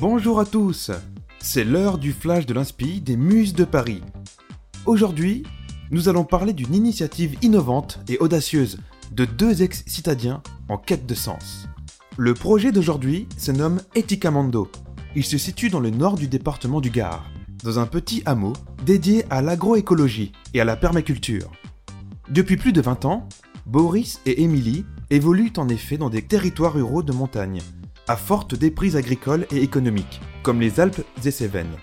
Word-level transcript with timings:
Bonjour 0.00 0.40
à 0.40 0.44
tous, 0.44 0.90
c'est 1.38 1.62
l'heure 1.62 1.98
du 1.98 2.12
flash 2.12 2.46
de 2.46 2.52
l'inspi 2.52 3.00
des 3.00 3.16
Muses 3.16 3.54
de 3.54 3.64
Paris. 3.64 4.02
Aujourd'hui, 4.86 5.44
nous 5.92 6.08
allons 6.08 6.24
parler 6.24 6.52
d'une 6.52 6.74
initiative 6.74 7.38
innovante 7.42 8.00
et 8.08 8.18
audacieuse 8.18 8.80
de 9.12 9.24
deux 9.24 9.62
ex-citadiens 9.62 10.42
en 10.68 10.78
quête 10.78 11.06
de 11.06 11.14
sens. 11.14 11.68
Le 12.16 12.34
projet 12.34 12.72
d'aujourd'hui 12.72 13.28
se 13.38 13.52
nomme 13.52 13.80
Eticamando. 13.94 14.68
Il 15.14 15.24
se 15.24 15.38
situe 15.38 15.70
dans 15.70 15.80
le 15.80 15.90
nord 15.90 16.16
du 16.16 16.26
département 16.26 16.80
du 16.80 16.90
Gard, 16.90 17.30
dans 17.62 17.78
un 17.78 17.86
petit 17.86 18.22
hameau 18.26 18.52
dédié 18.84 19.24
à 19.30 19.42
l'agroécologie 19.42 20.32
et 20.54 20.60
à 20.60 20.64
la 20.64 20.76
permaculture. 20.76 21.52
Depuis 22.30 22.56
plus 22.56 22.72
de 22.72 22.80
20 22.80 23.04
ans, 23.04 23.28
Boris 23.64 24.20
et 24.26 24.42
Émilie 24.42 24.84
évoluent 25.10 25.52
en 25.56 25.68
effet 25.68 25.98
dans 25.98 26.10
des 26.10 26.22
territoires 26.22 26.74
ruraux 26.74 27.04
de 27.04 27.12
montagne, 27.12 27.60
à 28.08 28.16
forte 28.16 28.54
déprise 28.54 28.96
agricole 28.96 29.46
et 29.50 29.62
économique, 29.62 30.20
comme 30.42 30.60
les 30.60 30.80
Alpes 30.80 31.02
et 31.24 31.30
Cévennes. 31.30 31.76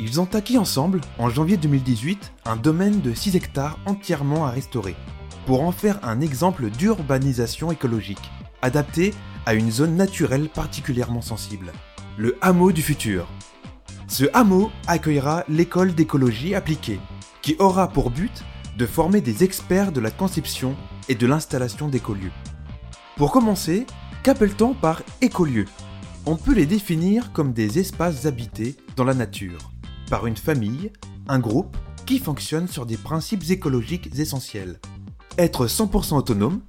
Ils 0.00 0.20
ont 0.20 0.28
acquis 0.34 0.58
ensemble, 0.58 1.00
en 1.18 1.28
janvier 1.28 1.56
2018, 1.56 2.32
un 2.46 2.56
domaine 2.56 3.00
de 3.00 3.12
6 3.12 3.36
hectares 3.36 3.78
entièrement 3.84 4.46
à 4.46 4.50
restaurer, 4.50 4.94
pour 5.46 5.62
en 5.62 5.72
faire 5.72 5.98
un 6.02 6.20
exemple 6.20 6.70
d'urbanisation 6.70 7.72
écologique, 7.72 8.30
adapté 8.62 9.12
à 9.44 9.54
une 9.54 9.70
zone 9.70 9.96
naturelle 9.96 10.48
particulièrement 10.48 11.22
sensible, 11.22 11.72
le 12.16 12.36
hameau 12.40 12.72
du 12.72 12.82
futur. 12.82 13.26
Ce 14.06 14.24
hameau 14.32 14.70
accueillera 14.86 15.44
l'école 15.48 15.94
d'écologie 15.94 16.54
appliquée, 16.54 17.00
qui 17.42 17.56
aura 17.58 17.88
pour 17.88 18.10
but 18.10 18.44
de 18.76 18.86
former 18.86 19.20
des 19.20 19.42
experts 19.42 19.92
de 19.92 20.00
la 20.00 20.10
conception 20.10 20.76
et 21.08 21.14
de 21.14 21.26
l'installation 21.26 21.88
d'écolieux. 21.88 22.32
Pour 23.16 23.32
commencer, 23.32 23.84
qu'appelle-t-on 24.22 24.74
par 24.74 25.02
écolieux 25.20 25.66
On 26.26 26.36
peut 26.36 26.54
les 26.54 26.66
définir 26.66 27.32
comme 27.32 27.52
des 27.52 27.78
espaces 27.78 28.26
habités 28.26 28.76
dans 28.96 29.04
la 29.04 29.14
nature, 29.14 29.72
par 30.10 30.26
une 30.26 30.36
famille, 30.36 30.92
un 31.28 31.38
groupe, 31.38 31.76
qui 32.06 32.18
fonctionne 32.18 32.68
sur 32.68 32.86
des 32.86 32.96
principes 32.96 33.50
écologiques 33.50 34.18
essentiels. 34.18 34.80
Être 35.36 35.66
100% 35.66 36.16
autonome, 36.16 36.60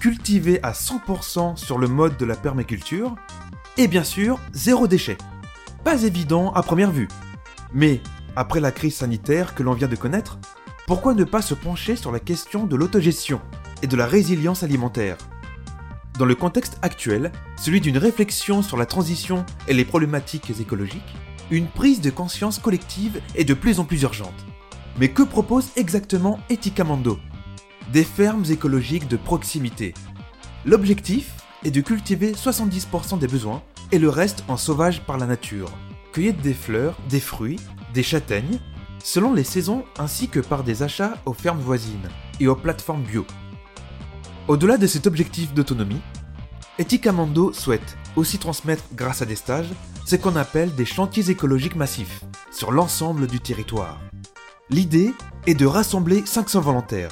cultiver 0.00 0.58
à 0.62 0.72
100% 0.72 1.56
sur 1.56 1.78
le 1.78 1.88
mode 1.88 2.16
de 2.16 2.24
la 2.24 2.36
permaculture, 2.36 3.14
et 3.76 3.88
bien 3.88 4.04
sûr, 4.04 4.38
zéro 4.52 4.86
déchet. 4.86 5.16
Pas 5.84 6.02
évident 6.02 6.52
à 6.52 6.62
première 6.62 6.90
vue. 6.90 7.08
Mais, 7.72 8.00
après 8.36 8.60
la 8.60 8.72
crise 8.72 8.96
sanitaire 8.96 9.54
que 9.54 9.62
l'on 9.62 9.74
vient 9.74 9.88
de 9.88 9.96
connaître, 9.96 10.38
pourquoi 10.86 11.14
ne 11.14 11.24
pas 11.24 11.42
se 11.42 11.54
pencher 11.54 11.96
sur 11.96 12.12
la 12.12 12.20
question 12.20 12.66
de 12.66 12.76
l'autogestion 12.76 13.40
et 13.82 13.86
de 13.86 13.96
la 13.96 14.06
résilience 14.06 14.62
alimentaire? 14.62 15.16
Dans 16.22 16.26
le 16.26 16.36
contexte 16.36 16.78
actuel, 16.82 17.32
celui 17.56 17.80
d'une 17.80 17.98
réflexion 17.98 18.62
sur 18.62 18.76
la 18.76 18.86
transition 18.86 19.44
et 19.66 19.74
les 19.74 19.84
problématiques 19.84 20.52
écologiques, 20.60 21.16
une 21.50 21.66
prise 21.66 22.00
de 22.00 22.10
conscience 22.10 22.60
collective 22.60 23.20
est 23.34 23.42
de 23.42 23.54
plus 23.54 23.80
en 23.80 23.84
plus 23.84 24.02
urgente. 24.02 24.46
Mais 25.00 25.08
que 25.08 25.24
propose 25.24 25.70
exactement 25.74 26.38
Eticamando 26.48 27.18
Des 27.92 28.04
fermes 28.04 28.44
écologiques 28.48 29.08
de 29.08 29.16
proximité. 29.16 29.94
L'objectif 30.64 31.32
est 31.64 31.72
de 31.72 31.80
cultiver 31.80 32.34
70% 32.34 33.18
des 33.18 33.26
besoins 33.26 33.60
et 33.90 33.98
le 33.98 34.08
reste 34.08 34.44
en 34.46 34.56
sauvage 34.56 35.00
par 35.00 35.18
la 35.18 35.26
nature. 35.26 35.72
Cueillette 36.12 36.40
des 36.40 36.54
fleurs, 36.54 36.96
des 37.08 37.18
fruits, 37.18 37.58
des 37.94 38.04
châtaignes, 38.04 38.60
selon 39.02 39.34
les 39.34 39.42
saisons 39.42 39.84
ainsi 39.98 40.28
que 40.28 40.38
par 40.38 40.62
des 40.62 40.84
achats 40.84 41.14
aux 41.26 41.32
fermes 41.32 41.58
voisines 41.58 42.10
et 42.38 42.46
aux 42.46 42.54
plateformes 42.54 43.02
bio. 43.02 43.26
Au-delà 44.48 44.76
de 44.76 44.86
cet 44.86 45.06
objectif 45.06 45.54
d'autonomie, 45.54 46.00
Eticamando 46.78 47.52
souhaite 47.52 47.98
aussi 48.16 48.38
transmettre 48.38 48.84
grâce 48.94 49.20
à 49.20 49.26
des 49.26 49.36
stages 49.36 49.70
ce 50.06 50.16
qu'on 50.16 50.36
appelle 50.36 50.74
des 50.74 50.86
chantiers 50.86 51.28
écologiques 51.30 51.76
massifs 51.76 52.24
sur 52.50 52.72
l'ensemble 52.72 53.26
du 53.26 53.40
territoire. 53.40 54.00
L'idée 54.70 55.12
est 55.46 55.54
de 55.54 55.66
rassembler 55.66 56.22
500 56.24 56.62
volontaires, 56.62 57.10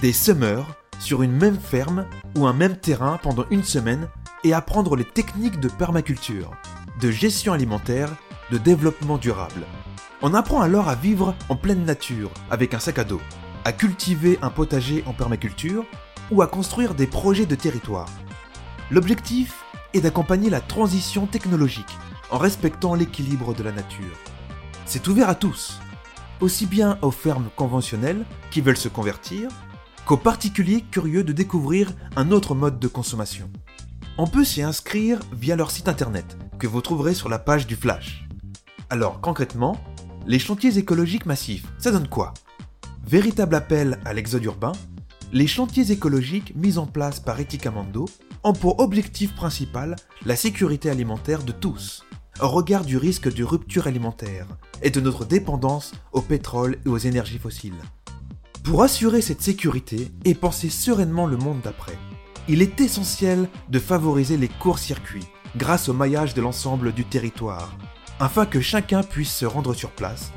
des 0.00 0.14
semeurs, 0.14 0.66
sur 0.98 1.22
une 1.22 1.32
même 1.32 1.58
ferme 1.58 2.06
ou 2.36 2.46
un 2.46 2.54
même 2.54 2.76
terrain 2.76 3.18
pendant 3.22 3.44
une 3.50 3.64
semaine 3.64 4.08
et 4.44 4.54
apprendre 4.54 4.96
les 4.96 5.04
techniques 5.04 5.60
de 5.60 5.68
permaculture, 5.68 6.50
de 7.00 7.10
gestion 7.10 7.52
alimentaire, 7.52 8.08
de 8.50 8.56
développement 8.56 9.18
durable. 9.18 9.66
On 10.22 10.32
apprend 10.32 10.62
alors 10.62 10.88
à 10.88 10.94
vivre 10.94 11.34
en 11.50 11.56
pleine 11.56 11.84
nature 11.84 12.30
avec 12.50 12.72
un 12.72 12.78
sac 12.78 12.98
à 12.98 13.04
dos, 13.04 13.20
à 13.64 13.72
cultiver 13.72 14.38
un 14.40 14.50
potager 14.50 15.04
en 15.06 15.12
permaculture 15.12 15.84
ou 16.30 16.40
à 16.40 16.46
construire 16.46 16.94
des 16.94 17.06
projets 17.06 17.46
de 17.46 17.56
territoire. 17.56 18.08
L'objectif 18.90 19.64
est 19.94 20.00
d'accompagner 20.00 20.50
la 20.50 20.60
transition 20.60 21.26
technologique 21.26 21.96
en 22.30 22.38
respectant 22.38 22.94
l'équilibre 22.94 23.54
de 23.54 23.62
la 23.62 23.72
nature. 23.72 24.16
C'est 24.86 25.06
ouvert 25.08 25.28
à 25.28 25.34
tous, 25.34 25.80
aussi 26.40 26.66
bien 26.66 26.98
aux 27.02 27.10
fermes 27.10 27.50
conventionnelles 27.56 28.24
qui 28.50 28.60
veulent 28.60 28.76
se 28.76 28.88
convertir 28.88 29.48
qu'aux 30.06 30.16
particuliers 30.16 30.84
curieux 30.90 31.24
de 31.24 31.32
découvrir 31.32 31.92
un 32.16 32.30
autre 32.30 32.54
mode 32.54 32.78
de 32.78 32.88
consommation. 32.88 33.50
On 34.18 34.26
peut 34.26 34.44
s'y 34.44 34.62
inscrire 34.62 35.20
via 35.32 35.56
leur 35.56 35.70
site 35.70 35.88
internet 35.88 36.36
que 36.58 36.66
vous 36.66 36.80
trouverez 36.80 37.14
sur 37.14 37.28
la 37.28 37.38
page 37.38 37.66
du 37.66 37.76
Flash. 37.76 38.28
Alors 38.90 39.20
concrètement, 39.20 39.82
les 40.26 40.38
chantiers 40.38 40.76
écologiques 40.78 41.26
massifs, 41.26 41.66
ça 41.78 41.92
donne 41.92 42.08
quoi? 42.08 42.34
Véritable 43.06 43.54
appel 43.54 43.98
à 44.04 44.12
l'exode 44.12 44.44
urbain, 44.44 44.72
les 45.32 45.46
chantiers 45.46 45.90
écologiques 45.90 46.54
mis 46.54 46.76
en 46.76 46.86
place 46.86 47.18
par 47.18 47.40
Eticamando 47.40 48.06
ont 48.44 48.52
pour 48.52 48.80
objectif 48.80 49.34
principal 49.34 49.96
la 50.26 50.36
sécurité 50.36 50.90
alimentaire 50.90 51.42
de 51.42 51.52
tous, 51.52 52.04
au 52.40 52.48
regard 52.48 52.84
du 52.84 52.98
risque 52.98 53.32
de 53.32 53.42
rupture 53.42 53.86
alimentaire 53.86 54.46
et 54.82 54.90
de 54.90 55.00
notre 55.00 55.24
dépendance 55.24 55.92
au 56.12 56.20
pétrole 56.20 56.76
et 56.84 56.88
aux 56.90 56.98
énergies 56.98 57.38
fossiles. 57.38 57.72
Pour 58.62 58.82
assurer 58.82 59.22
cette 59.22 59.40
sécurité 59.40 60.08
et 60.26 60.34
penser 60.34 60.68
sereinement 60.68 61.26
le 61.26 61.38
monde 61.38 61.62
d'après, 61.64 61.96
il 62.46 62.60
est 62.60 62.80
essentiel 62.80 63.48
de 63.70 63.78
favoriser 63.78 64.36
les 64.36 64.48
courts-circuits 64.48 65.26
grâce 65.56 65.88
au 65.88 65.94
maillage 65.94 66.34
de 66.34 66.42
l'ensemble 66.42 66.92
du 66.92 67.04
territoire, 67.04 67.74
afin 68.20 68.44
que 68.44 68.60
chacun 68.60 69.02
puisse 69.02 69.34
se 69.34 69.46
rendre 69.46 69.72
sur 69.72 69.92
place, 69.92 70.30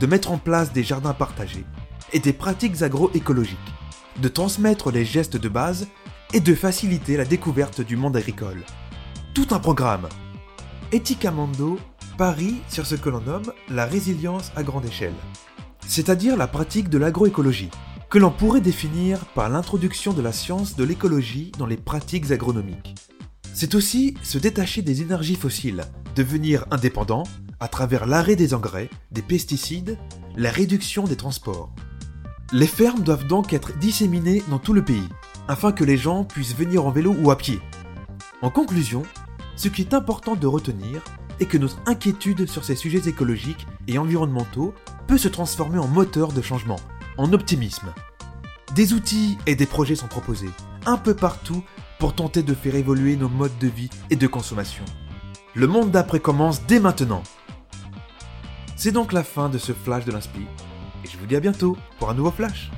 de 0.00 0.06
mettre 0.06 0.32
en 0.32 0.38
place 0.38 0.72
des 0.72 0.82
jardins 0.82 1.14
partagés 1.14 1.64
et 2.12 2.18
des 2.18 2.32
pratiques 2.32 2.82
agroécologiques, 2.82 3.58
de 4.18 4.28
transmettre 4.28 4.90
les 4.90 5.04
gestes 5.04 5.36
de 5.36 5.48
base 5.48 5.86
et 6.32 6.40
de 6.40 6.54
faciliter 6.54 7.16
la 7.16 7.24
découverte 7.24 7.80
du 7.80 7.96
monde 7.96 8.16
agricole. 8.16 8.64
Tout 9.34 9.48
un 9.50 9.58
programme. 9.58 10.08
Eticamando 10.92 11.78
parie 12.18 12.56
sur 12.68 12.86
ce 12.86 12.96
que 12.96 13.08
l'on 13.08 13.20
nomme 13.20 13.52
la 13.68 13.86
résilience 13.86 14.52
à 14.56 14.62
grande 14.62 14.84
échelle, 14.84 15.14
c'est-à-dire 15.86 16.36
la 16.36 16.46
pratique 16.46 16.88
de 16.88 16.98
l'agroécologie, 16.98 17.70
que 18.10 18.18
l'on 18.18 18.30
pourrait 18.30 18.60
définir 18.60 19.24
par 19.34 19.48
l'introduction 19.48 20.12
de 20.12 20.20
la 20.20 20.32
science 20.32 20.76
de 20.76 20.84
l'écologie 20.84 21.52
dans 21.58 21.66
les 21.66 21.76
pratiques 21.76 22.30
agronomiques. 22.32 22.96
C'est 23.54 23.74
aussi 23.74 24.14
se 24.22 24.38
détacher 24.38 24.82
des 24.82 25.00
énergies 25.00 25.36
fossiles, 25.36 25.84
devenir 26.16 26.66
indépendant 26.70 27.22
à 27.60 27.68
travers 27.68 28.06
l'arrêt 28.06 28.36
des 28.36 28.52
engrais, 28.54 28.90
des 29.12 29.22
pesticides, 29.22 29.96
la 30.36 30.50
réduction 30.50 31.04
des 31.04 31.16
transports. 31.16 31.72
Les 32.52 32.66
fermes 32.66 33.04
doivent 33.04 33.28
donc 33.28 33.52
être 33.52 33.78
disséminées 33.78 34.42
dans 34.48 34.58
tout 34.58 34.72
le 34.72 34.84
pays, 34.84 35.08
afin 35.46 35.70
que 35.70 35.84
les 35.84 35.96
gens 35.96 36.24
puissent 36.24 36.56
venir 36.56 36.84
en 36.84 36.90
vélo 36.90 37.14
ou 37.20 37.30
à 37.30 37.38
pied. 37.38 37.60
En 38.42 38.50
conclusion, 38.50 39.04
ce 39.54 39.68
qui 39.68 39.82
est 39.82 39.94
important 39.94 40.34
de 40.34 40.48
retenir 40.48 41.00
est 41.38 41.46
que 41.46 41.58
notre 41.58 41.78
inquiétude 41.86 42.48
sur 42.48 42.64
ces 42.64 42.74
sujets 42.74 43.08
écologiques 43.08 43.68
et 43.86 43.98
environnementaux 43.98 44.74
peut 45.06 45.16
se 45.16 45.28
transformer 45.28 45.78
en 45.78 45.86
moteur 45.86 46.32
de 46.32 46.42
changement, 46.42 46.80
en 47.18 47.32
optimisme. 47.32 47.94
Des 48.74 48.94
outils 48.94 49.38
et 49.46 49.54
des 49.54 49.66
projets 49.66 49.94
sont 49.94 50.08
proposés, 50.08 50.50
un 50.86 50.96
peu 50.96 51.14
partout, 51.14 51.62
pour 52.00 52.16
tenter 52.16 52.42
de 52.42 52.54
faire 52.54 52.74
évoluer 52.74 53.14
nos 53.14 53.28
modes 53.28 53.58
de 53.60 53.68
vie 53.68 53.90
et 54.10 54.16
de 54.16 54.26
consommation. 54.26 54.84
Le 55.54 55.68
monde 55.68 55.92
d'après 55.92 56.18
commence 56.18 56.66
dès 56.66 56.80
maintenant. 56.80 57.22
C'est 58.74 58.92
donc 58.92 59.12
la 59.12 59.22
fin 59.22 59.48
de 59.48 59.58
ce 59.58 59.72
flash 59.72 60.04
de 60.04 60.10
l'inspi, 60.10 60.46
et 61.04 61.08
je 61.08 61.16
vous 61.18 61.26
dis 61.26 61.36
à 61.36 61.40
bientôt 61.40 61.76
pour 61.98 62.10
un 62.10 62.14
nouveau 62.14 62.30
flash. 62.30 62.70